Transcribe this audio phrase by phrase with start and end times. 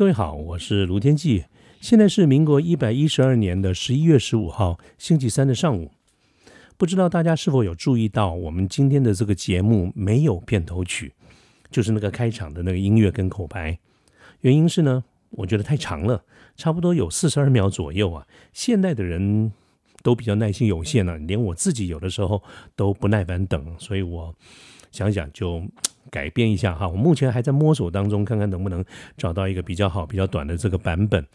[0.00, 1.44] 各位好，我是卢天记。
[1.78, 5.90] 现在是民国一百一十二年的十一月十五号星期三的上午。
[6.78, 11.12] 不知道大家是否有注意到，我们今天的这个节目没有片头曲，
[11.70, 13.78] 就是那个开场的那个音乐跟口白。
[14.40, 16.24] 原因是呢，我觉得太长了，
[16.56, 18.26] 差不多有四十二秒左右啊。
[18.54, 19.52] 现代的人
[20.02, 22.42] 都比较耐心有限了，连我自己有的时候
[22.74, 24.34] 都不耐烦等，所以我
[24.90, 25.62] 想想就。
[26.10, 28.84] 改变一下哈，我目前还在摸索当中，看看能不能
[29.16, 31.26] 找到一个比较好、比较短的这个版本。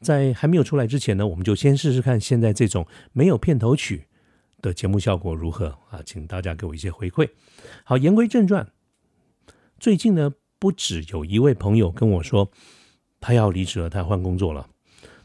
[0.00, 4.04] 在还没有出来之前呢，我们就先试试看现在这种没有片头曲
[4.60, 6.00] 的节目效果如何啊？
[6.04, 7.28] 请大家给我一些回馈。
[7.84, 8.66] 好，言归正传，
[9.78, 12.50] 最近呢，不止有一位朋友跟我说
[13.20, 14.68] 他要离职了，他要换工作了。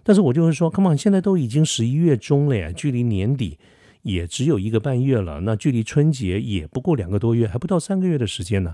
[0.03, 3.57] 但是我就会说，Come on，现在都已经十一月中了呀，距离年底。
[4.07, 8.73] 也只有一个半月了，那距离春节也不过两个多月，还不到三个月的时间呢。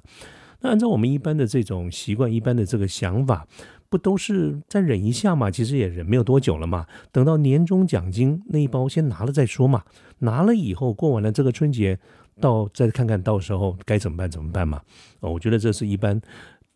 [0.61, 3.45] 那按照我们一般的这种习惯，一般的这个想法，
[3.89, 5.51] 不都是再忍一下嘛？
[5.51, 6.85] 其实也忍没有多久了嘛。
[7.11, 9.83] 等到年终奖金那一包先拿了再说嘛。
[10.19, 11.99] 拿了以后，过完了这个春节，
[12.39, 14.79] 到再看看到时候该怎么办怎么办嘛。
[15.19, 16.21] 哦，我觉得这是一般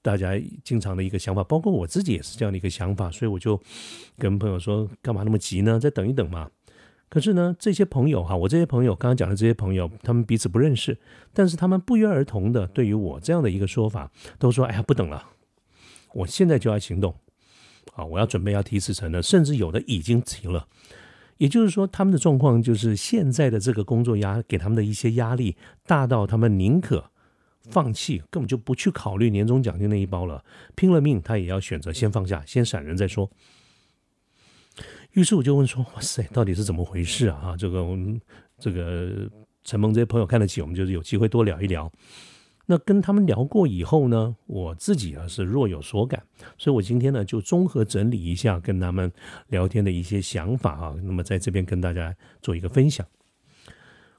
[0.02, 0.34] 大家
[0.66, 3.58] 经常的一个想法，包括我自己也是这样的一个想法，所以我就
[4.18, 5.80] 跟朋友说，干嘛那么急呢？
[5.80, 6.50] 再等一等嘛。
[7.10, 10.98] 可是呢，这些朋友哈，我这些朋友刚刚讲的这些朋友，他们彼此不认识，
[11.34, 15.30] 但是他们不约而同的对于我这样的一个说法，都说：“哎呀，不等了，
[16.14, 17.16] 我现在就要行动，
[17.96, 20.68] 啊，我要准备要提辞呈了，甚至有的已经提了。”
[21.38, 25.56] 也就是说，他们的状况就是现在的这个工作压给他们的一些压力
[25.86, 27.12] 大到他们宁可
[27.70, 30.44] 放弃，根本就不去考虑年终奖金那一包了，
[30.76, 33.30] 拼了命他也要选择先放下，先闪人再说。
[35.18, 37.40] 于是我就问说：“哇塞，到底是怎么回事啊？
[37.42, 38.22] 哈这个我们
[38.60, 39.28] 这个
[39.64, 41.92] 陈蒙这些朋友看得起我们，就是有机会多聊一聊。
[42.68, 46.22] 那跟他们聊过以后呢，我自己啊是若有所感，
[46.60, 49.12] 所以我今天呢就综合整理一下跟他们
[49.48, 50.96] 聊天的一些想法啊。
[51.02, 53.04] 那么在这边跟大家做一个分享。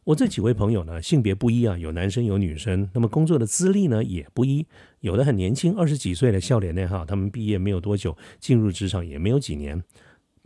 [0.03, 2.91] 我这几位朋友呢，性别不一啊，有男生有女生。
[2.93, 4.67] 那么工作的资历呢也不一，
[4.99, 9.81] 有的很年轻，二十几岁的笑脸呢哈，他们毕业没有多久，进入职场也没有几年。”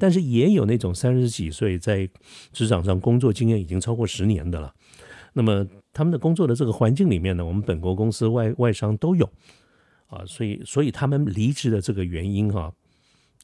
[0.02, 2.10] 但是也有那种三十几岁在
[2.52, 4.74] 职场上工作经验已经超过十年的了，
[5.32, 9.30] 那么他们的工作的这个环境里面呢，我们本国公司、外外商都有。
[10.08, 12.74] 啊，所以所以他们离职的这个原因哈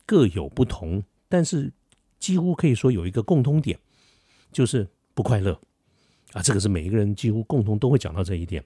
[0.05, 1.73] 各有不同，但是
[2.19, 3.79] 几乎可以说有一个共通点，
[4.51, 5.53] 就是不快乐。
[6.33, 8.65] 啊，这个是每一个人几乎共同都会讲到这一点。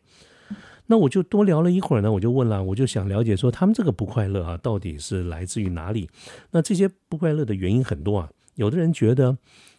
[0.86, 6.10] 那我就多聊了一会儿呢，我就问了，我就想了解说他们这个不快乐啊，到底是来自于哪里？
[6.50, 8.28] 那这些不快乐的原因很多啊。
[8.56, 9.36] 有的人觉得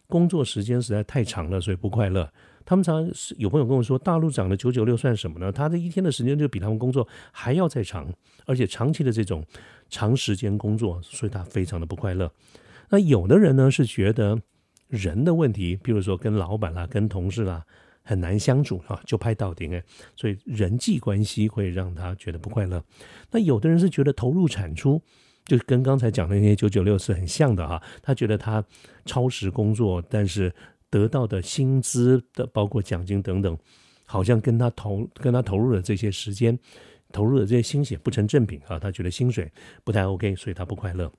[0.07, 2.27] 工作时间实在太长了，所以不快乐。
[2.65, 3.05] 他们常
[3.37, 5.51] 有朋友跟我说，大陆涨的九九六算什么呢？
[5.51, 8.11] 他这一天的时间就比他们工作还要再长，
[8.45, 9.45] 而且长期的这种
[9.89, 12.31] 长时间工作，所以他非常的不快乐。
[12.89, 14.39] 那有的人呢是觉得
[14.87, 17.65] 人的问题，比如说跟老板啦、跟同事啦。
[18.03, 19.83] 很难相处啊，就拍到顶哎，
[20.15, 22.83] 所以人际关系会让他觉得不快乐。
[23.31, 25.01] 那有的人是觉得投入产出，
[25.45, 27.81] 就跟刚才讲的那些九九六是很像的哈。
[28.01, 28.63] 他觉得他
[29.05, 30.53] 超时工作，但是
[30.89, 33.57] 得到的薪资的包括奖金等等，
[34.05, 36.59] 好像跟他投跟他投入的这些时间、
[37.11, 38.77] 投入的这些心血不成正比啊。
[38.77, 39.51] 他觉得薪水
[39.83, 41.11] 不太 OK，所以他不快乐。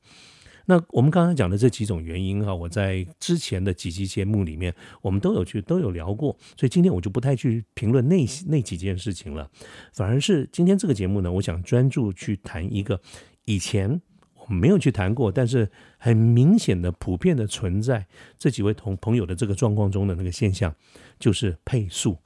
[0.67, 9.51] 那我们刚才讲的这几种原因哈，我在之前的几期节目里面，我们都有去都有聊过，所以今天我就不太去评论那那几件事情了，
[9.93, 13.01] 反而是今天这个节目呢，我想专注去谈一个
[13.45, 14.01] 以前
[14.47, 18.07] 我没有去谈过，但是很明显的普遍的存在
[18.39, 20.75] 这几位同朋友的这个状况中的那个现象，
[21.19, 22.17] 就是配速。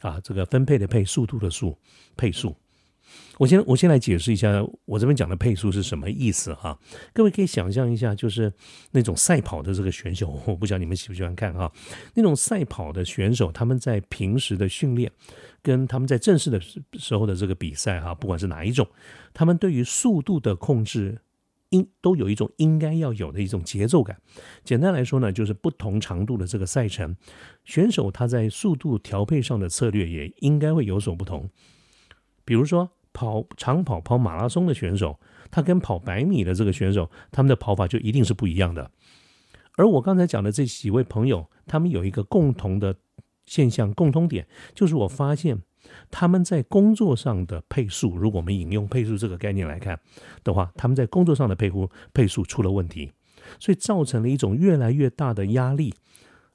[0.00, 1.78] 啊，这个分配的配速度的速
[2.16, 2.56] 配速。
[3.42, 6.78] 我先我先来解释一下，我这边讲的配速是什么意思哈？
[7.12, 8.52] 各位可以想象一下，就是
[8.92, 11.72] 那种赛跑的这个选手，我不知道你们喜不喜欢看哈。
[12.14, 15.10] 那种赛跑的选手，他们在平时的训练，
[15.60, 18.86] 跟他们在正式的时候的这个比赛哈，不管是哪一种，
[19.34, 21.20] 他们对于速度的控制，
[21.70, 24.16] 应都有一种应该要有的一种节奏感。
[24.62, 27.16] 简单来说呢，就是不同长度的这个赛程，
[27.64, 31.50] 选手他在速度调配上的策略也应该会有所不同，
[32.44, 32.88] 比如说。
[33.12, 35.18] 跑长跑、跑马拉松的选手，
[35.50, 38.90] 他跟跑百米的这个选手，他们的跑法就一定是不一样的。
[39.76, 42.94] 而我刚才讲的这几位朋友，他们有一个共同的
[43.46, 45.62] 现象、共通点，就是我发现
[46.10, 49.98] 他们在工作上的配速，如果我们引用配速这个概念来看
[50.44, 53.10] 的话，他们在工作上的配速配速出了问题，
[53.58, 55.94] 所以造成了一种越来越大的压力，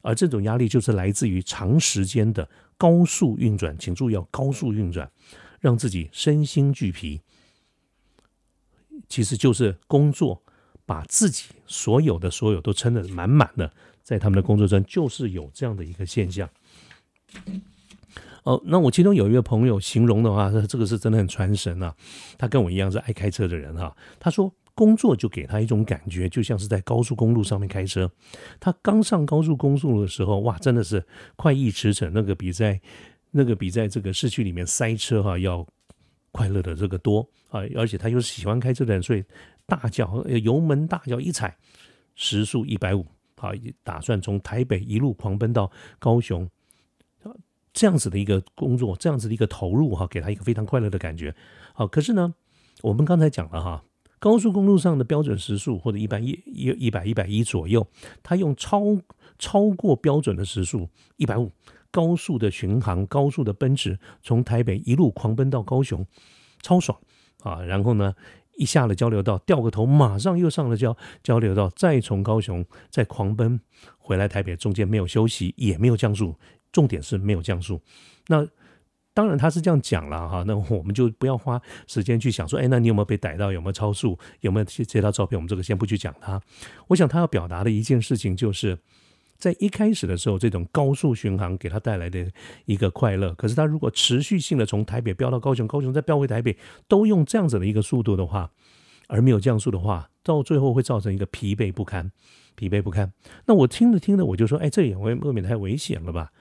[0.02, 5.12] 而这种压力就是来自于长时间的高速运转，请注意要高速运转。
[5.60, 7.22] 让自己身心俱疲。
[9.08, 10.42] 其实就是工作
[10.86, 13.72] 把自己所有的所有都撑得满满的，
[14.04, 16.50] 在他们的工作中就是有这样的一个现象。
[18.44, 21.94] 哦，那我其中有一个朋友形容的话，这个是真的很传神啊。
[22.38, 23.96] 他跟我一样是爱开车的人哈。
[24.20, 28.10] 他说工作就给他一种感觉，就像是在高速公路上面开车。
[28.60, 31.06] 他刚上高速公路的时候，哇，真的是
[31.36, 32.80] 快意驰骋，那个比在
[33.38, 35.66] 那个比在这个市区里面塞车哈要
[36.32, 37.62] 快乐的这个多啊。
[37.76, 39.24] 而且他又喜欢开车的人，所以
[39.68, 41.56] 大脚油门大脚一踩，
[42.16, 43.06] 时速一百五
[43.36, 43.52] 啊，
[43.84, 46.50] 打算从台北一路狂奔到高雄。
[47.74, 51.36] 这样子的一个工作，这样子的一个投入哈，给他一个非常快乐的感觉。
[51.76, 52.34] 好，可是呢，
[52.82, 53.84] 我们刚才讲了哈，
[54.18, 57.86] 高速公路上的标准时速或者一般一一一百一百一左右，
[58.24, 58.82] 他用超
[59.38, 61.52] 超过标准的时速一百五，
[61.92, 66.06] 高速的巡航，高速的奔驰，从台北一路狂奔到高雄，
[66.62, 67.00] 超爽
[67.44, 67.62] 啊！
[67.62, 68.14] 然后呢，
[68.58, 73.60] 一下了交流道，掉个头，马上又上了交交流道，再从高雄再狂奔
[73.98, 76.36] 回来台北，中间没有休息，也没有降速。
[76.74, 77.82] 重点是没有降速，
[78.28, 78.46] 那
[79.14, 83.52] 当然他是这样讲了哈，那我们就不要花时间去想说，哎，那你有没有被逮到？
[83.52, 84.20] 有没有超速？
[84.42, 85.40] 有没有接到照片？
[85.40, 86.40] 我们这个先不去讲他。
[86.88, 88.78] 我想他要表达的一件事情，就是
[89.38, 92.30] 在一开始的时候，这种高速巡航给他带来的
[92.66, 93.34] 一个快乐。
[93.36, 96.58] 可是他如果持续性的从台北飙到高雄，高雄再飙回台北，
[96.88, 98.52] 都用这样子的一个速度的话，
[99.08, 102.12] 而没有降速的话，到最后会造成一个疲惫不堪，
[102.56, 103.14] 疲惫不堪。
[103.46, 106.32] 那我听着听着，我就说，哎，这也未未免太危险了吧？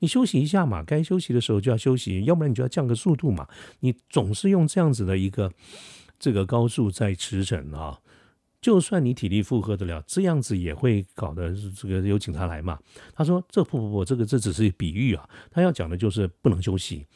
[0.00, 3.46] 你休息一下嘛，该休息的时候就要休息，要不然你就要降个速度嘛。
[3.80, 5.52] 你总是用这样子的一个
[6.18, 7.98] 这个高速在驰骋啊，
[8.60, 12.78] 就算你体力负荷得了，这样子也会搞得这个有警察来嘛。
[13.14, 15.28] 他说：“这不不不，这个这只是比喻啊。
[15.50, 17.06] 他要讲的就是不能休息。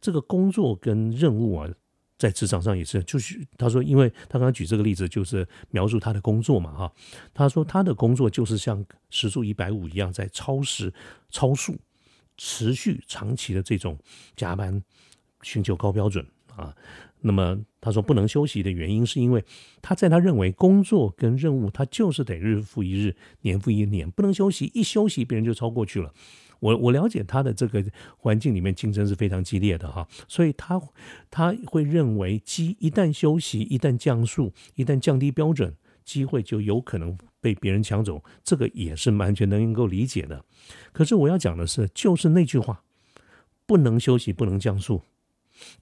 [0.00, 1.68] 这个工作跟任务啊，
[2.16, 6.92] 在职场上也是，就是他说，因为他刚刚举这个例子，就是描述他的工作嘛哈。
[7.32, 10.92] 他说他的工作就是像时速一百五一样，在超时
[11.30, 11.76] 超速。”
[12.36, 13.96] 持续长期的这种
[14.34, 14.82] 加班，
[15.42, 16.74] 寻求高标准啊，
[17.24, 19.42] 那么他说不能休息的原因，是因为
[19.80, 26.12] 他在他认为工作跟任务，他就是得日复一日，年复一年，不能休息，一休息别人就超过去了。
[26.60, 27.84] 我我了解他的这个
[28.18, 30.80] 环境里面竞争是非常激烈的哈，所以他
[31.30, 35.74] 他会认为，机一旦休息，一旦降速，一旦降低标准。
[36.04, 40.44] 机会就有可能被别人抢走，这个也是完全能够理解的。
[40.92, 42.82] 可是我要讲的是，就是那句话，
[43.64, 45.00] 不能休息，不能降速，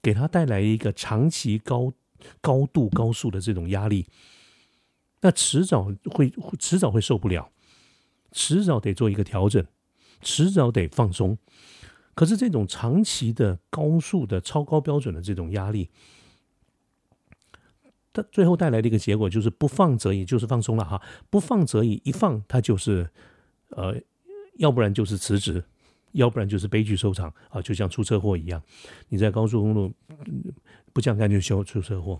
[0.01, 1.93] 给他带来一个长期高
[2.41, 4.07] 高度高速的这种压力，
[5.21, 7.49] 那迟早会迟早会受不了，
[8.31, 9.65] 迟早得做一个调整，
[10.21, 11.37] 迟早得放松。
[12.15, 15.89] 可是这种长期的高速的超高标准的这种压力。
[18.15, 21.01] 它最后带来的一个结果就是不放则已，就是放松了哈。
[21.31, 23.09] 不放则已，一放它就是
[23.69, 23.99] 呃，
[24.59, 25.63] 要不然就是辞职，
[26.13, 28.61] 要不然就是悲剧收场啊，就像出车祸一样。
[29.09, 29.91] 你在高速公路
[30.93, 32.19] 不降干就修出车祸。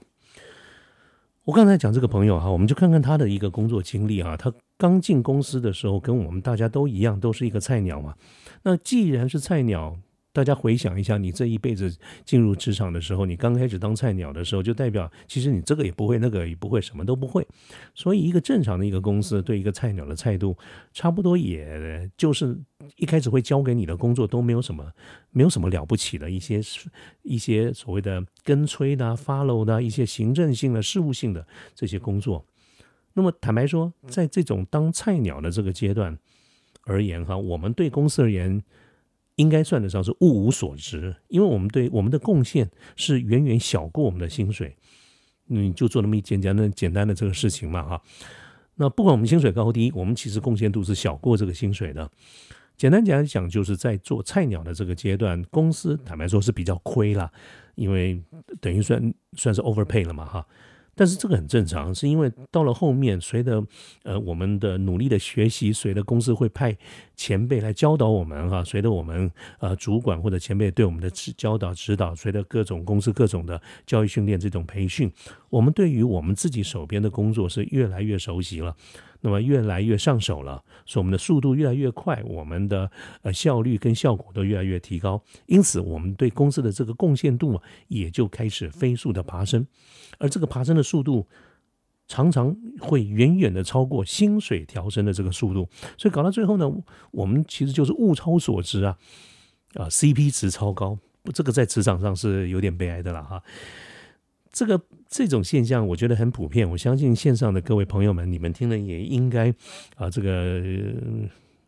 [1.45, 4.37] 我刚才讲这个朋友哈，我们就看看他的一个工作经历啊。
[4.37, 8.15] 他刚进公司的时候，跟我们大家都一样，都是一个菜鸟嘛。
[8.63, 9.97] 那既然是菜鸟，
[10.33, 11.95] 大家回想一下，你这一辈子
[12.25, 17.47] 进入职场的时候，你刚开始当菜鸟的时候，就代表其实你这个也不会，那个也不会，什么都不会。
[17.93, 20.57] 所以，一个正常的一个公司对一个菜鸟的态度，
[20.91, 22.57] 差不多也就是
[22.95, 24.91] 一开始会交给你的工作都没有什么，
[25.29, 26.59] 没有什么了不起的一些
[27.21, 32.43] 一些所谓的跟催的、follow 的一些行政性的、事务性的这些工作。
[33.13, 36.17] 那么，坦白说，在这种当菜鸟的这个阶段
[36.85, 38.63] 而言，哈，我们对公司而言。
[39.35, 44.75] 应该算得上是物无所值，因为我们对我们的贡献是远远小过我们的薪水。
[45.47, 48.01] 你就做那么一简单的、简单的这个事情嘛，哈。
[48.75, 52.09] 那不管我们薪水高低，我们其实贡献度是小过这个薪水的。
[52.77, 57.31] 简单讲一讲，就是在做菜鸟的这个阶段，公司坦白说是比较亏了，
[57.75, 58.19] 因为
[58.61, 60.47] 等于算算是 overpay 了嘛，哈。
[60.95, 63.63] 但是这个很正常，是因为到了后面，随着
[64.03, 66.75] 呃我们的努力的学习，随着公司会派
[67.15, 75.11] 前辈来教导我们哈，随着我们呃主管或者前辈对我们的指教导指导，随着各种公司各种的教育训练这种培训，
[75.49, 78.75] 我们对于我们自己手边的工作是越来越熟悉了。
[79.25, 89.65] 那么越来越上手了，所以我们的速度越来越快，我们的呃效率跟效果都越来越提高，因此我们对公司的这个贡献度啊也就开始飞速的爬升，
[90.19, 91.25] 而这个爬升的速度
[92.05, 96.69] 常常会远远的超过薪水调升的这个速度，所以搞到最后呢，
[97.11, 98.97] 我们其实就是物超所值啊，
[99.75, 100.99] 啊 CP 值超高，
[101.33, 103.41] 这个在职场上是有点悲哀的了哈。
[104.53, 104.79] 这个
[105.09, 106.69] 这种现象，我觉得很普遍。
[106.69, 109.53] 我相信线上的各位朋友们，你们听了也应该
[109.97, 110.61] 啊，这个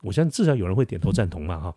[0.03, 1.75] 我相信至少有人会点头赞同嘛，哈。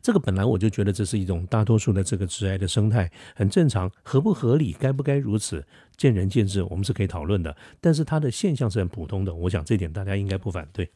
[0.00, 5.64] 这个本来我就觉得这是一种大多数的这个致癌的生态，很正常，合不合理，该不该如此，
[5.96, 7.54] 见仁见智，我们是可以讨论的。
[7.80, 10.90] 但是它的现象是很普通的，我想这点大家应该不反对。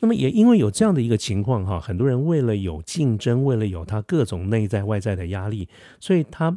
[0.00, 5.68] 那么也因为有这样的一个情况哈，很多人为了有竞争，为了有他各种内在外在的压力，
[6.00, 6.54] 所以他，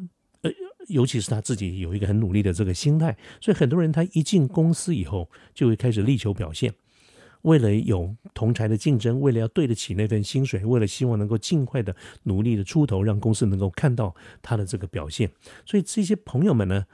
[0.87, 6.73] 尤其是他自己有一个很努力的这个心态，所以很多人他一进公司以后就会开始力求表现。
[7.43, 15.31] 为了有同台的竞争，为了要对得起那份薪水，为了希望能够尽快的努力的出头，让公司能够看到他的这个表现，
[15.65, 16.85] 所以这些朋友们呢，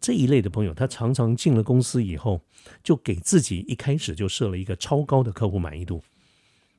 [0.00, 2.40] 这一类的朋友，他常常进了公司以后，
[2.82, 6.02] 就给自己一开始就设了一个超高的客户满意度，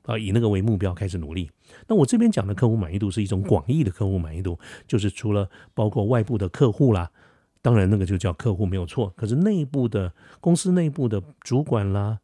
[0.05, 1.49] 啊，以那个为目标开始努力。
[1.87, 4.57] 那我这边讲的客户满意度是一种广义的客户满意度，
[4.87, 7.11] 就是除了包括外部的客户啦，
[7.61, 12.19] 当然那个就叫客户没有错，可是内部的公司内部的主管啦。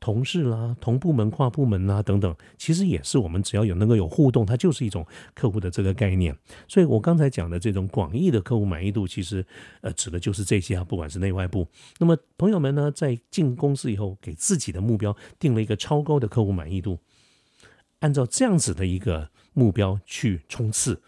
[0.00, 6.36] 同事啦，同部门、跨部门啦等等，其实也是我们只要有能够有互动，它就是一种客户的这个概念。
[6.68, 9.44] 所以我刚才讲的这种广义的客户满意度，其实
[9.80, 11.66] 呃指的就是这些啊，不管是内外部。
[11.98, 17.00] 那么朋友们呢，在进公司以后，给自己的目标定了一个超高的客户满意度，
[17.98, 21.02] 按照这样子的一个目标去冲刺，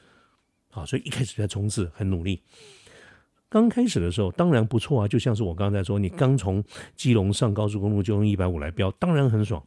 [0.70, 2.42] 啊，所以一开始在冲刺，很努力。
[3.50, 6.62] 刚开始的时候当然不错啊，就像是我刚才说，你刚从
[6.94, 9.62] 基隆上高速公路就用一百五来标，当然很爽，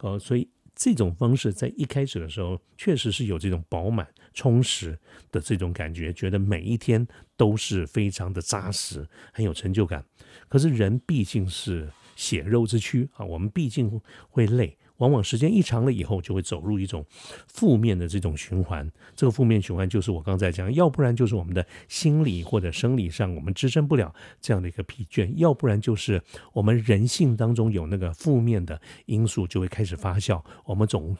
[0.00, 4.98] 呃，所以这种方式在一开始的时候确实是有这种饱满充实
[5.32, 7.04] 的这种感觉，觉得每一天
[7.36, 10.04] 都是非常的扎实，很有成就感。
[10.48, 14.76] 可是人毕竟是血肉之躯啊，我们毕竟会累。
[14.98, 17.04] 往往时间一长了以后，就会走入一种
[17.48, 18.90] 负面的这种循环。
[19.16, 26.22] 这个负面循环就是我刚才讲，要不然就是我们的心理或者生理上我们支撑不了这样的一个疲倦，要不然就是
[26.52, 30.42] 我们人性当中有那个负面的因素就会开始发酵。
[30.64, 31.16] 我们总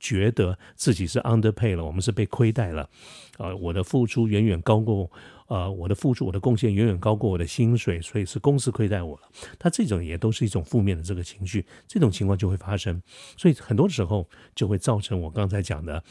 [0.00, 2.88] 觉得自己是 underpay 了，我们是被亏待了。
[3.36, 5.10] 啊，我的付出远远高过。
[5.48, 9.22] 呃，我的付出，我的贡献远远高过我的薪水，所以是公司亏待我了。
[9.58, 13.02] 他这种也都是一种负面的这个情绪，这种情况就会发生，
[13.36, 16.04] 所以很多时候就会造成我刚才讲的，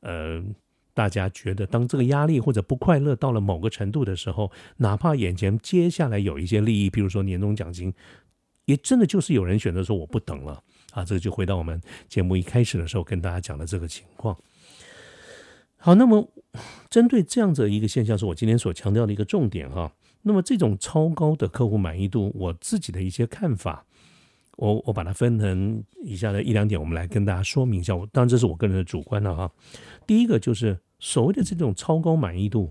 [0.00, 0.44] 呃，
[0.92, 7.94] 大家觉得当这个压力或者不快乐到了某个程度的时候，哪怕眼前接下来有一些利益，比如说年终奖金，
[8.66, 11.02] 也真的就是有人选择说我不等了啊。
[11.02, 11.80] 这个就回到我们
[12.10, 14.36] 节目一开始的时候跟大家讲的这个情况。
[15.84, 16.28] 好，那么
[16.88, 19.92] 针对这样子的一个现象，是我今天所强调的一个重点哈。
[20.22, 23.84] 那么这种超高的客户满意度，我自己的一些看法，
[24.58, 27.96] 我我把它分成以下的一两点，我们来跟大家说明一下。
[27.96, 29.50] 我当然这是我个人的主观了哈。
[30.06, 32.70] 第一个就是所谓的这种超高满意度，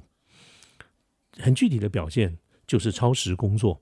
[1.38, 3.82] 很具体的表现就是超时工作。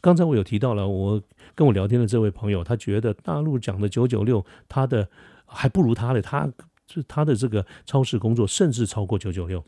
[0.00, 1.20] 刚才我有提到了，我
[1.56, 5.08] 跟我聊天的这位朋友，他觉得大陆讲的九九六，他的
[5.46, 6.48] 还不如他的他。
[6.92, 9.64] 是他的这个超时工作，甚至超过九九六，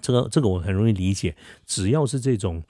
[0.00, 1.36] 这个这个我很容易理解。
[1.66, 2.62] 只要是这种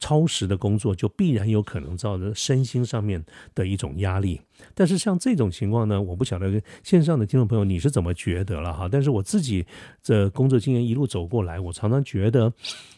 [0.00, 3.24] 超时的工作，就必然有可能造成身心上面
[3.54, 4.40] 的一种压力。
[4.74, 8.88] 但是像这种情况呢，我不晓得线上的听众朋友你是怎么觉得了哈？
[8.90, 9.64] 但是我自己
[10.04, 12.52] 的工作经验一路走过来，我常常觉得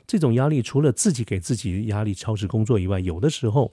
[0.06, 3.72] 这种压力，除了自己给自己压力超时工作以外，有的时候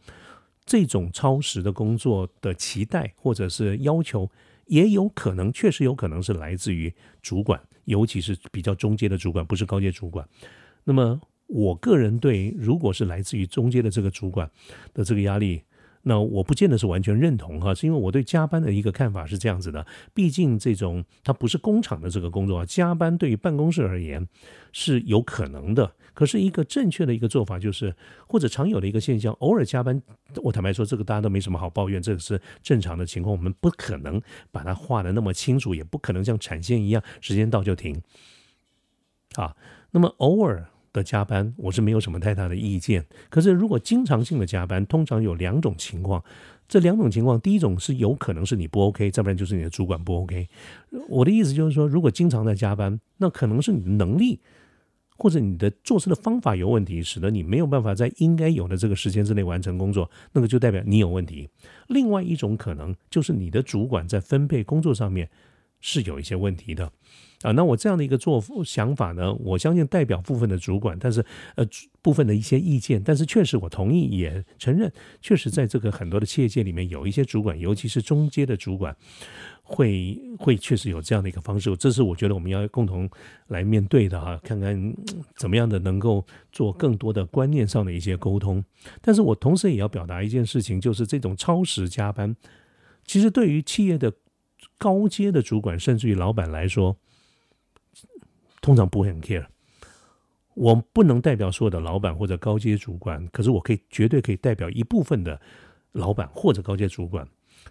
[0.65, 4.30] 这种超时的工作的期待或者是要求。
[4.67, 10.27] 也有可能，确实有可能是来自于主管，尤其是比较中阶的主管，不是高阶主管。
[10.84, 14.50] 那么，我个人对，如果是来自于中阶的这个主管
[14.93, 15.62] 的这个压力。
[16.05, 24.27] 那我不见得是完全认同哈，是因为我对加班的一个看法是这样子的，毕竟这种它不是工厂的这个工作啊，加班对于办公室而言
[24.74, 25.93] 是有可能的。
[26.13, 27.96] 可是一个正确的一个做法就是，
[28.27, 30.01] 或者常有的一个现象，偶尔加班，
[30.43, 33.36] 我坦白说，这个大家都没什么好抱怨，这个是正常的情况。
[33.36, 38.01] 我们不可能把它画的那么清楚，也不可能像产线一样，时间到就停。
[39.36, 39.55] 啊，
[39.91, 40.67] 那么偶尔。
[40.93, 43.03] 的加班，我是没有什么太大的意见。
[43.32, 46.24] 可是，如果经常性的加班，通常有两种情况。
[46.67, 50.48] 这两种情况，第一种是有可能是你不 OK，再不然就是你的主管不 OK。
[51.10, 54.39] 我的意思就是说，如果经常在加班，那可能是你的能力
[55.24, 61.48] 或者你的做事的方法有问题，使得你没有办法在应该有的这个时间之内完成工作，那个就代表你有问题。
[61.88, 65.30] 另外一种可能就是你的主管在分配工作上面
[65.80, 66.92] 是有一些问题的。
[67.44, 71.24] 啊，那我这样的一个做想法呢，我相信代表部分的主管，但是
[71.56, 71.68] 呃
[72.02, 78.96] 部分的一些意见，但是确实我同意也承认，确实在这个很多的企业界里面，有一些主管，尤其是中阶的主管，
[79.62, 83.10] 会会确实有这样的一个方式，这是我觉得我们要共同
[83.48, 84.96] 来面对的哈，看看
[85.36, 88.64] 怎么样的能够做更多的观念上的一些沟通。
[89.02, 92.34] 但是我同时也要表达一件事情，就是这种超时加班，
[93.06, 94.14] 其实对于企业的
[94.78, 96.98] 高阶的主管，甚至于老板来说。
[98.63, 99.46] 通常不会很 care，
[100.55, 105.39] 我不能代表所有的老板或者高阶主管，可是我可以绝对可以代表一部分的
[105.91, 107.27] 老板或者高阶主管。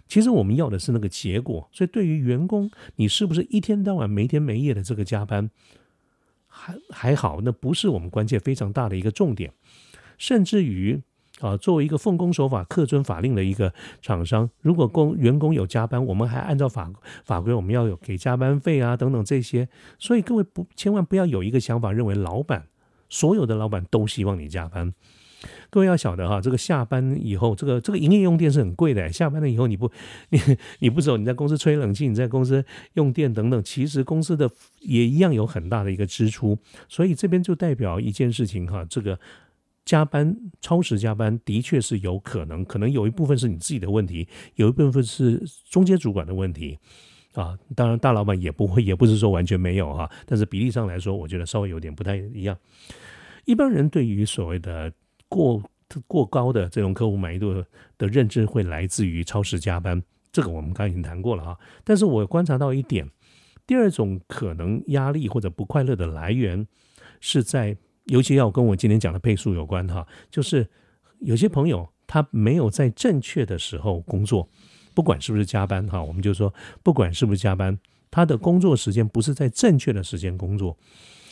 [0.07, 5.49] 其实我们要的是那个结果，所以对于员工，你是不是一天到晚没天没夜的这个加班，
[6.47, 9.51] 还还好，那不是我们关键非常大的一个重点，
[10.17, 11.01] 甚至于。
[11.43, 16.89] 啊，作为一个奉公守法、恪遵法令的一个厂商，如果工员工有加班，我们还按照法
[17.25, 19.67] 法规，我们要有给加班费啊等等这些。
[19.99, 22.67] 所以各位不千万不要有一个想法，认为老板
[23.09, 24.93] 所有的老板都希望你加班。
[25.69, 29.11] 各位要晓得哈，这个下班以后，这个这个营业用电是很贵的。
[29.11, 29.91] 下班了以后，你不
[30.29, 30.39] 你
[30.79, 36.57] 你不走，你在公司吹冷气，你在公司用电等等，其实公司的也一样有很大的一个支出。
[36.87, 39.19] 所以这边就代表一件事情哈，这个。
[39.85, 44.25] 加班、超时加班的确是有可能，可能有一部分是你自己的问题，
[44.55, 46.79] 有一部分是中间主管的问题
[47.33, 47.57] 啊。
[47.75, 50.09] 当然，大老板也不会，也不是说完全没有哈。
[50.25, 52.57] 但是比例上来说，我觉得稍微有点不太一样。
[53.43, 54.93] 一般人对于所谓的
[55.27, 55.61] 过
[56.07, 57.53] 过高的这种客户满意度
[57.97, 60.01] 的认知，会来自于超时加班。
[60.31, 61.59] 这个我们刚刚已经谈过了啊。
[61.83, 63.09] 但是我观察到一点，
[63.67, 66.65] 第二种可能压力或者不快乐的来源
[67.19, 67.75] 是在。
[68.05, 70.67] 尤其要跟我今天讲的倍速有关哈，就是
[71.19, 74.49] 有些朋友他没有在正确的时候工作，
[74.93, 77.79] 不管是不是加班哈，我们就说不管是不是加班，
[78.11, 80.77] 他的工作时间不是在正确的时间工作。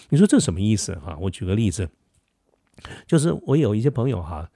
[0.09, 1.17] 你说这什么意思哈？
[1.21, 1.89] 我举个例子，
[3.05, 4.49] 就是我有一些朋友哈。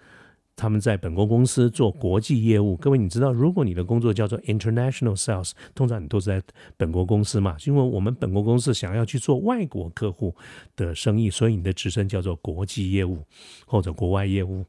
[0.57, 6.41] 他们在本国公司做国际业务，各位你知道，如果你的工作叫做 international sales，通常你都是在
[6.77, 10.33] 本国公司嘛，因为我们本国公司想要去做外国客户
[10.77, 13.19] 的生意，所以你的职称叫做国际业务
[13.65, 14.65] 或者国外业务。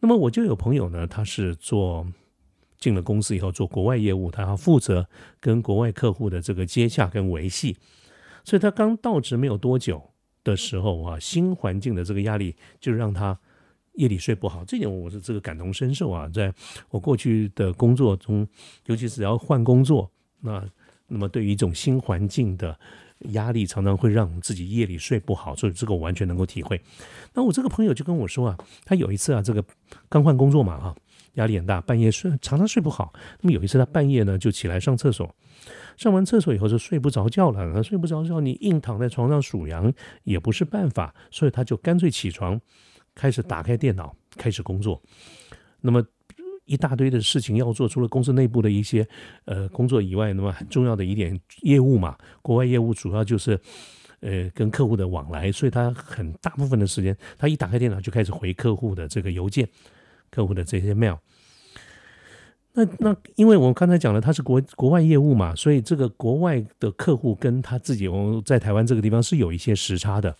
[0.00, 2.04] 那么我就有朋友呢，他是做
[2.80, 5.08] 进了公司以后做国外业务，他要负责
[5.38, 7.76] 跟国外客户的这个接洽跟维系，
[8.42, 10.02] 所以他刚到职没有多久
[10.42, 13.38] 的时候啊，新环境的这个压力就让他。
[13.94, 16.28] 夜里睡不好，这点我是这个感同身受啊。
[16.28, 16.52] 在
[16.90, 18.46] 我过去的工作中，
[18.86, 20.64] 尤其是要换工作，那
[21.06, 22.78] 那么对于一种新环境的
[23.32, 26.80] 压力，常常会让自己夜里睡不好，所以这个我完全能够体会。
[27.34, 29.62] 那我这个朋友就跟我说啊，他有一次啊，这个
[30.08, 30.96] 刚换工作嘛，哈，
[31.34, 33.12] 压力很大，半夜睡常常睡不好。
[33.42, 35.34] 那么有一次他半夜呢就起来上厕所，
[35.98, 37.70] 上完厕所以后就睡不着觉了。
[37.74, 39.92] 那睡不着觉，你硬躺在床上数羊
[40.24, 42.58] 也不是办法，所以他就干脆起床。
[43.14, 45.02] 开始打开电脑，开始工作。
[45.80, 46.02] 那么
[46.64, 49.06] 一大堆的事情要做，除了公司内部的一些
[49.46, 53.58] 呃工作以外，那么很重要的一点业务嘛，国外业务主要就是
[54.20, 59.68] 呃跟客户的往来，所以他很大部分的时间，他一打开电脑就开始回客户的这个邮件，
[60.30, 61.18] 客户的这些 mail。
[62.74, 70.34] 那那因为我刚才讲了，他是国国外业务嘛，所以这个国外的客户跟他自己我在台湾这个地方是有一些时差的。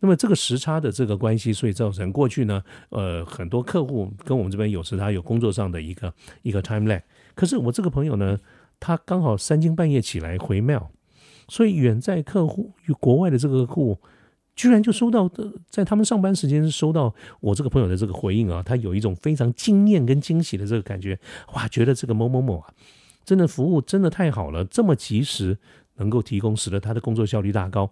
[0.00, 7.02] 那么这个时差的这个关系，所以造成过去呢，呃，很多客户跟我们这边有时他有工作上的一个一个 time lag。
[7.34, 8.38] 可是我这个朋友呢，
[8.80, 10.88] 他刚好三更半夜起来回 mail，
[11.48, 13.98] 所以远在客户与国外的这个客户，
[14.56, 21.18] 居然就收到的，在他们上班时间收到我这个朋友的这个回应啊，他有一种非常惊艳跟惊喜的这个感觉，
[21.54, 22.72] 哇，觉得这个某某某啊，
[23.24, 25.58] 真的服务真的太好了，这么及时
[25.96, 27.90] 能够提供，使得他的工作效率大高。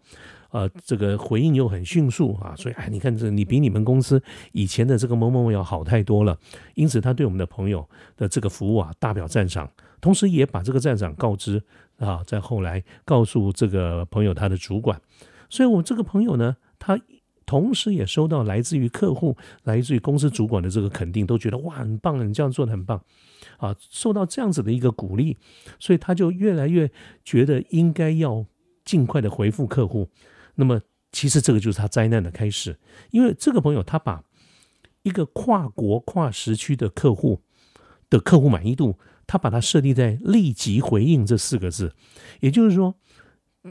[0.50, 6.38] 呃，这个回应又很迅速啊，所以哎，你看这你比你们公司以前的这个某某某要好太多了。
[6.74, 11.62] 因此，他对我们的朋友的这个服务啊，大表赞赏，同时也把这个赞赏告知
[11.98, 15.00] 啊，在后来告诉这个朋友他的主管。
[15.50, 16.98] 所以，我这个朋友呢，他
[17.44, 23.02] 同时也收到来自于客户、来自于公司主管的这个肯定，都觉得哇，很棒，你这样做的很棒
[23.58, 25.36] 啊，受到这样子的一个鼓励，
[25.78, 26.90] 所以他就越来越
[27.24, 28.44] 觉得应该要
[28.84, 30.08] 尽快的回复客户。
[30.60, 30.80] 那么，
[31.12, 32.76] 其实这个就是他灾难的开始，
[33.12, 34.24] 因为这个朋友他把
[35.04, 37.42] 一个跨国跨时区的客户
[38.10, 41.94] 的客户满意度，他把它设立在立即回应这四个字，
[42.40, 42.96] 也就是说，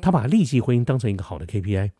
[0.01, 1.91] 他把立即回应当成一个好的 KPI，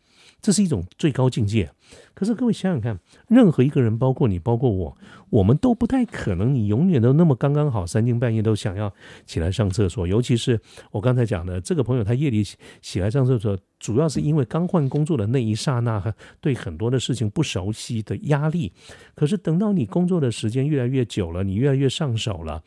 [0.42, 1.72] 这是一种最高境界。
[2.14, 4.98] 可是各位想想看，任何一个人，包括你，包括我，
[5.30, 8.92] 我们都不太可能，你永远都那么刚刚好，三更半夜都想要
[9.26, 10.08] 起来上厕所。
[10.08, 10.60] 尤其是
[10.92, 12.44] 我刚才讲的这个朋友，他夜里
[12.82, 18.74] 起来上厕所，主要是因为刚换工作的那一刹那，对很多的事情不熟悉的压力。
[19.16, 22.64] 可是等到你工作的时间越来越久了，你越来越上手了，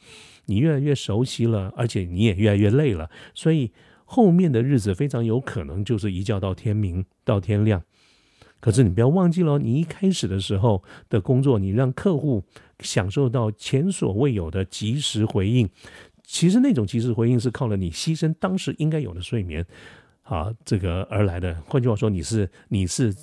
[0.47, 3.71] 你越来越熟悉了，而且你也越来越累了，所以
[4.13, 7.81] 后面的日子非常有可能就是一觉到天明，到天亮。
[8.59, 12.43] 可是你不要忘记了，你一开始的时候的工作，你让客户
[12.81, 15.71] 享受到前所未有的及时回应。
[16.25, 19.65] 其实那种及时回应是靠了你牺牲当时应该有的睡眠
[20.25, 21.55] 啊，这个而来的。
[21.69, 23.15] 换句话说，你是你是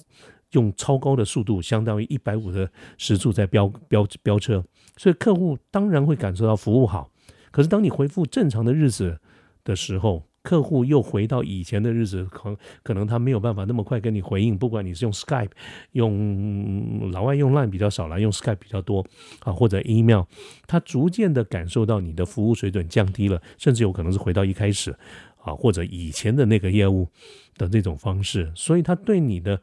[0.51, 4.63] 用超高的速度，相当于一百五的时速在飙飙飙车，
[4.95, 7.11] 所以客户当然会感受到服务好。
[7.51, 9.19] 可是当你恢复正常的日子
[9.65, 14.57] 的时候，客户又回到以前的日子，可可能他没有办法那么快跟你回应。
[14.57, 15.51] 不管你是用 Skype，
[15.91, 19.05] 用老外用 Line 比较少了，用 Skype 比较多
[19.41, 20.23] 啊，或者 email，
[20.65, 24.95] 他逐渐的感受到你的服务水准降低了，甚至有可能是回到一开始
[25.43, 27.09] 啊，或者以前的那个业务
[27.57, 29.61] 的这种方式，所以他对你的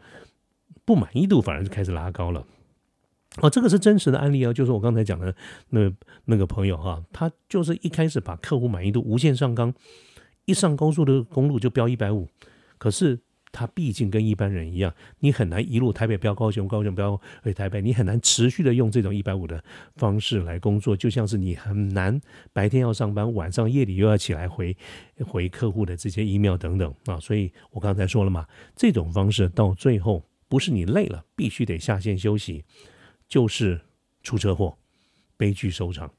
[0.85, 2.44] 不满意度反而就开始拉高了。
[3.40, 5.35] 哦，这个是真实的案例啊，就是我刚才讲的
[5.70, 5.90] 那
[6.27, 9.73] 那个朋友哈，他就是一开始把客户满意度无限上纲。
[10.44, 12.28] 一上高速的公路就飙一百五，
[12.78, 13.18] 可是
[13.50, 19.62] 他毕竟跟一般人一样，你很难一路台北飙高雄，高雄飙回台北，你很难持续的用这种一百五的
[19.94, 22.20] 方式来工作，就像是你很难
[22.52, 24.76] 白天要上班，晚上夜里又要起来回
[25.24, 32.64] 回客户的这些 email 等等啊，所以我刚才说了嘛，这种方式到最后不是你累了必须得下线休息，
[33.28, 33.80] 就是
[34.24, 34.76] 出车祸，
[35.37, 36.12] 悲剧收场。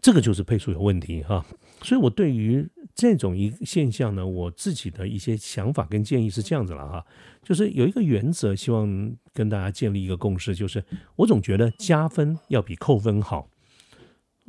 [0.00, 1.44] 这个就是配速有问题哈，
[1.82, 7.06] 所以我对于这种一现象呢，我自己的一些想法跟建议是这样子了哈，
[7.42, 8.86] 就是有一个原则，希望
[9.32, 10.84] 跟大家建立一个共识，就是
[11.16, 13.50] 我总觉得加分要比扣分好。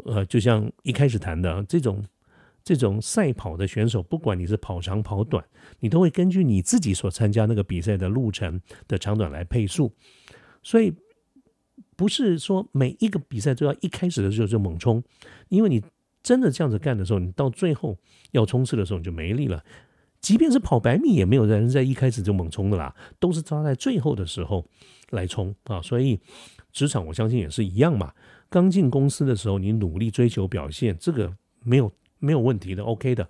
[0.05, 2.05] 呃，就像一开始谈的这种
[2.63, 5.43] 这种赛跑的选手，不管你是跑长跑短，
[5.79, 9.91] 你都会根据你自己所参加那个比赛的路程的长短来配速，
[10.63, 10.93] 所以。
[11.99, 15.03] 不是说每一个比赛都要一开始的时候就猛冲，
[15.49, 15.83] 因为你
[16.23, 17.97] 真的这样子干的时候，你到最后
[18.31, 19.61] 要冲刺的时候你就没力了。
[20.21, 24.65] 即便是跑百米，也没有人在一开始就猛冲的啦，都是抓在最后的时候
[25.09, 25.81] 来冲啊。
[25.81, 26.17] 所以
[26.71, 28.13] 职场我相信也是一样嘛。
[28.47, 31.29] 刚进公司的时候，你努力追求表现，这个
[31.63, 33.27] 没有没有问题的，OK 的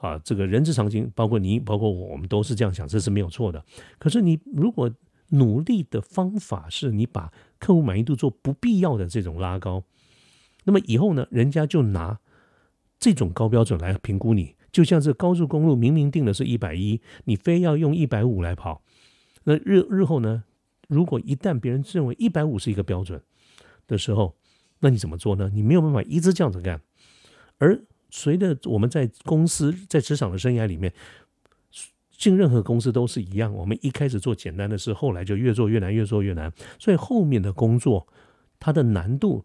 [0.00, 0.18] 啊。
[0.24, 3.64] 这个人之常情，包括你，包括我，我们都是这样想，这是没有错的。
[4.00, 4.92] 可是你如果
[5.32, 9.84] 努力的方法是你把客户满意度做不必要的这种拉高，
[10.64, 12.20] 那么以后呢，人家就拿
[12.98, 14.54] 这种高标准来评估你。
[14.70, 18.82] 就像是高速公路明明定的是一百一，你非要用一百五来跑，
[19.44, 20.44] 那日日后呢，
[20.88, 23.22] 如果一旦别人认为一百五是一个标准
[23.86, 24.34] 的时候，
[24.80, 25.50] 那你怎么做呢？
[25.52, 26.80] 你没有办法一直这样子干。
[27.58, 30.92] 而随着我们在公司在职场的生涯里面。
[32.22, 36.52] 进任何公司都是一样，我们一开始做简单的事，后来就越做越难，越做越难。
[36.78, 38.06] 所以后面的工作，
[38.60, 39.44] 它的难度、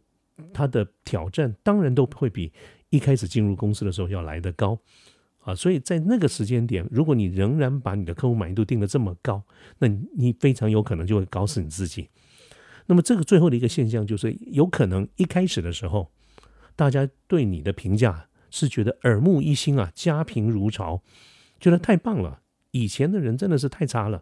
[0.54, 2.54] 它的挑战，当然都会比
[2.92, 4.78] 一开始进入公司的时候要来得高
[5.40, 5.56] 啊。
[5.56, 9.42] 所以在那个时间点，如果你仍然把你的客户满意度定得这么高，
[9.80, 12.08] 那你非常有可能就会搞死你自己。
[12.86, 16.12] 那么这个最后的一个现象就是，有可能一开始的时候，
[16.76, 21.02] 大家对你的评价是觉得耳目一新啊，家贫如潮，
[21.60, 22.42] 觉得太棒了。
[22.78, 24.22] 以前的人真的是太差了，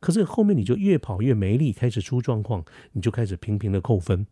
[0.00, 4.26] 可是后面你就越跑越没力，开始出状况，你就开始频频的扣分。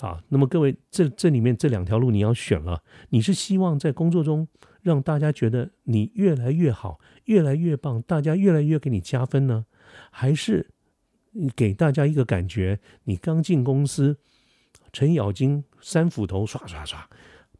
[0.00, 4.46] 啊，那么各位，这这里面这两条路你要选了，你是希望在工作中
[4.82, 9.64] 让大家觉得你越来越好，越来越棒，大家越来越给你加分呢，
[10.10, 10.68] 还是
[11.54, 14.18] 给大家一个感觉，你刚进公司，
[14.92, 17.08] 程咬金三斧头刷刷刷，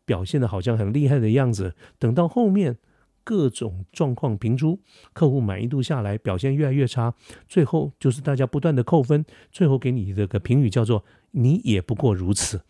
[0.04, 2.76] 表现的好像很厉害的样子，等到后面。
[3.26, 4.78] 各种状况评出，
[5.12, 7.12] 客户满意度下来，表现越来越差，
[7.48, 12.62] 最后就是大家不断的扣分，最后给你这个评语叫做“你也不过如此”。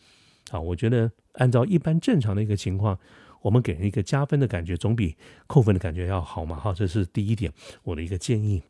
[0.51, 2.99] 啊，我觉得按照一般正常的一个情况，
[3.42, 5.14] 我们给人一个加分的感觉，总比
[5.47, 6.57] 扣分的感觉要好嘛。
[6.57, 8.62] 哈，这是第一点，我的一个建议。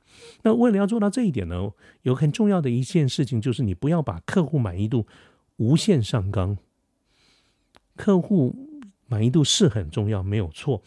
[0.42, 1.70] 那为了要做到这一点呢，
[2.02, 5.06] 有很重要的一件事情就是，你不要把客户满意度
[5.58, 6.58] 无限上纲。
[7.94, 10.82] 客户满意度是很重要，没有错。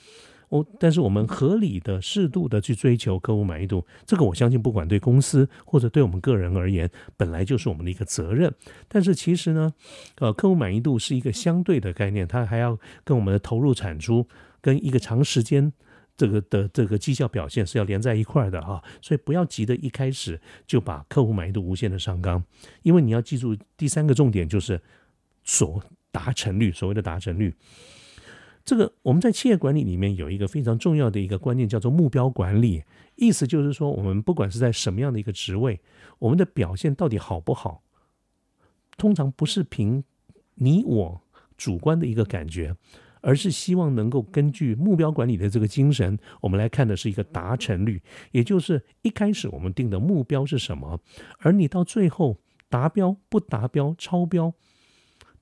[0.49, 8.53] 哦，但是我们合理的、适度的去追求客户满意度，这个我相信，不管对公司或者对我们个人而言，本来就是我们的一个责任。
[8.87, 9.71] 但是其实呢，
[10.17, 14.27] 呃，客户满意度是一个相对的概念，它还要跟我们的投入产出、
[14.59, 15.71] 跟一个长时间
[16.17, 22.43] 这个的这个绩效表现是要连在一块儿的哈，所以不要急着一开始就把客户满意度无限的上纲，
[22.81, 24.81] 因为你要记住第三个重点就是
[25.43, 25.79] 所
[26.11, 27.53] 达成率，所谓的达成率。
[28.69, 32.83] 这个我们在企业管理里面有一个非常重要的一个观念，叫做目标管理。
[33.15, 35.81] 意思就是说，我们不管是在什么样的一个职位，
[36.19, 37.81] 我们的表现到底好不好，
[38.95, 40.03] 通常不是凭
[40.53, 41.19] 你我
[41.57, 42.75] 主观的一个感觉，
[43.21, 47.99] 而是希望能够根据目标管理的这个精神，我们来看的是一个达成率，
[48.33, 50.99] 也就是一开始我们定的目标是什么，
[51.39, 52.37] 而你到最后
[52.69, 54.53] 达标不达标、超标。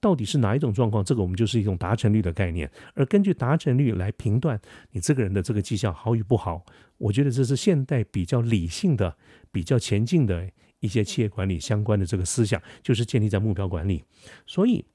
[0.07, 1.03] 到底是哪一种状况？
[1.03, 4.57] 这个我们就是一种达成率的概念，而根据达成率来评断
[4.91, 6.65] 你这个人的这个绩效好与不好。
[6.97, 9.17] 我觉得这是现代比较理性的、
[9.51, 14.01] 比较前进的一些企业管理相关的这个思想，就是建立在目标管理。
[14.45, 14.85] 所以，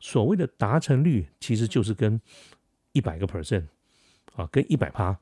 [0.00, 2.18] 所谓的达成率其实就是跟
[2.92, 3.66] 一百个 percent
[4.34, 5.18] 啊，跟一百趴，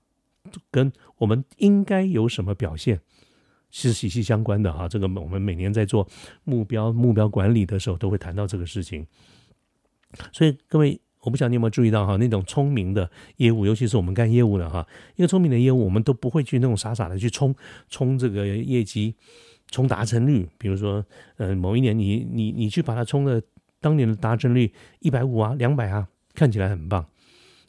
[0.70, 3.00] 跟我们应该有什么表现。
[3.72, 6.04] 是息息相关的哈，这个我们每年在做
[6.42, 9.06] 目标目标管理的时候，都会谈到这个事情。
[10.32, 17.54] 所以各位，我不晓得你有没有注意到哈，那种聪明的业务，尤其是我们干业务的哈，一个聪明的业务，我们都不会去那种傻傻的去冲
[17.88, 19.14] 冲这个业绩，
[19.70, 20.48] 冲达成率。
[20.58, 21.04] 比如说，
[21.36, 23.42] 呃，某一年你你你去把它冲的
[23.80, 27.06] 当年的达成率一百五啊、两百啊，看起来很棒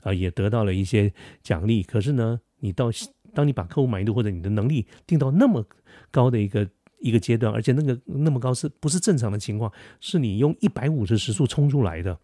[0.04, 1.84] 啊，也得到了一些奖励。
[1.84, 2.90] 可是呢，你到
[3.34, 5.66] 当你把客户满意度或者你的能力定到那么
[6.10, 6.68] 高的一个
[7.02, 9.72] 一个阶段，而且那个那么高是不是正常的情况？
[10.00, 12.18] 是你用一百五十时速冲出来的。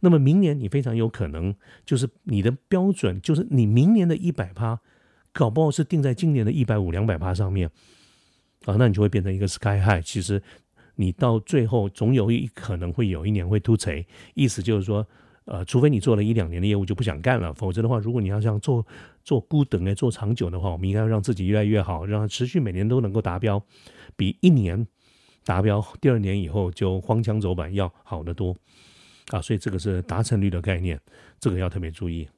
[0.00, 4.78] 那么明年你非常有可能就是你的标准，就是你明年的一百趴，
[5.32, 7.70] 搞不好是定在今年的一百五两百趴上面
[8.64, 10.04] 啊，那你就会变成一个 sky high。
[10.04, 10.42] 其实
[10.96, 15.06] 你到最后总有一可能会有一年会突锤，意思就是说。
[15.44, 18.86] 呃，除非你做了一两年的业务就不想干了，否则的话，如果你要像做
[19.24, 23.60] 做孤等哎，做长久的话，我们应该要让自己越来越好，让它持续每年都能够达标，
[24.16, 24.86] 比一年
[25.44, 28.56] 达标第二年以后就荒腔走板要好得多
[29.28, 29.40] 啊！
[29.40, 31.00] 所以这个是达成率的概念，
[31.40, 32.28] 这个要特别注意。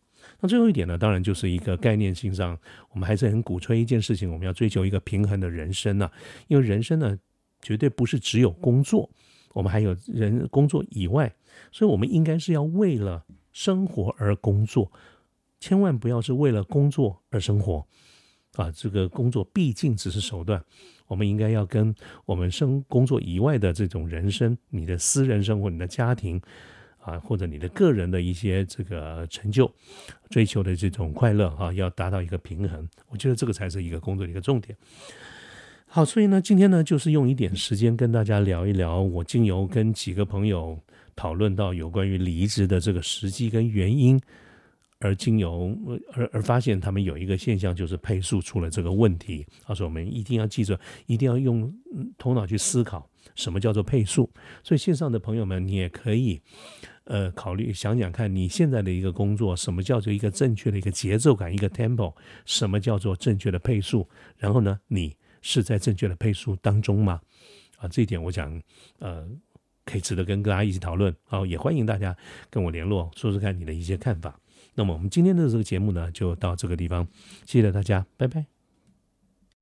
[0.40, 2.58] 那最后一点呢，当然就是一个概念性上，
[2.92, 6.10] 我们还是很鼓吹一件事情，我们要追求一个平衡的人生啊，
[6.48, 7.18] 因为人生呢，
[7.60, 9.08] 绝对不是只有工作。
[9.52, 11.32] 我们还有人工作以外，
[11.70, 14.90] 所以我们应该是要为了生活而工作，
[15.60, 17.87] 千万不要是为了工作而生活
[18.54, 18.70] 啊！
[18.72, 20.64] 这个工作毕竟只是手段，
[21.06, 26.40] 我们应该要跟我们生工作以外的这种人生，你的私人生活、你的家庭
[26.98, 29.70] 啊，或者你的个人的一些这个成就、
[30.30, 32.88] 追求的这种快乐啊，要达到一个平衡。
[33.08, 34.76] 我觉得这个才是一个工作的一个重点。
[35.86, 40.76] 好，所以呢，今天呢，就是用一点时间跟大家聊一聊，我经由跟几个朋友
[41.14, 44.20] 讨论到有关于离职的这个时机跟原因，
[45.00, 45.76] 而经由
[46.12, 49.46] 而而发现他们有一个现象，就是配速出了这个问题。
[49.62, 50.76] 他说我们一定要记住，
[51.07, 51.72] 一定要用
[52.16, 54.30] 头脑去思考什么叫做配速。
[54.62, 56.40] 所以线上的朋友们，你也可以
[57.04, 65.16] 呃考虑想想看你现在的一个工作，什么叫做一个正确的一个节奏感，一个 tempo，什么叫做正确的配速，然后呢，你。
[65.46, 67.20] 是在正确的配速当中吗？
[67.76, 68.59] 啊，这一点我想，
[68.98, 69.28] 呃，
[69.85, 71.14] 可以值得跟大家一起讨论。
[71.24, 72.16] 好，也欢迎大家
[72.48, 74.40] 跟我联络，说说看你的一些看法。
[74.74, 77.06] 那么我们今天的这个节目呢，就到这个地方，
[77.46, 78.53] 谢谢大家，拜拜。